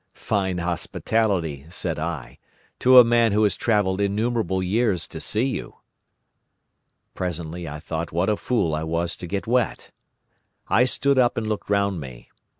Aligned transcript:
'Fine 0.13 0.57
hospitality,' 0.57 1.63
said 1.69 1.99
I, 1.99 2.39
'to 2.79 2.97
a 2.97 3.03
man 3.03 3.33
who 3.33 3.43
has 3.43 3.55
travelled 3.55 4.01
innumerable 4.01 4.63
years 4.63 5.07
to 5.07 5.21
see 5.21 5.43
you.' 5.45 5.75
"Presently 7.13 7.67
I 7.67 7.79
thought 7.79 8.11
what 8.11 8.27
a 8.27 8.35
fool 8.35 8.73
I 8.73 8.81
was 8.81 9.15
to 9.17 9.27
get 9.27 9.45
wet. 9.45 9.91
I 10.67 10.85
stood 10.85 11.19
up 11.19 11.37
and 11.37 11.45
looked 11.45 11.69
round 11.69 12.01
me. 12.01 12.31